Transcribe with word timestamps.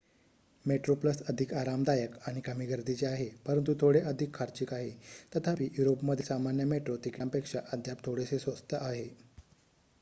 Metro Plus 0.65 1.19
अधिक 1.29 1.53
आरामदायक 1.55 2.15
आणि 2.27 2.41
कमी 2.41 2.65
गर्दीचे 2.65 3.05
आहे 3.07 3.27
परंतु 3.45 3.73
थोडे 3.81 3.99
अधिक 4.11 4.33
खर्चिक 4.35 4.73
आहे 4.73 4.89
तथापि 5.35 5.69
युरोपमधील 5.77 6.25
सामान्य 6.25 6.63
मेट्रो 6.67 6.95
तिकीटांपेक्षा 7.05 7.59
अद्याप 7.71 8.05
थोडेसे 8.05 8.39
स्वस्त 8.39 8.73
आहे 8.79 9.07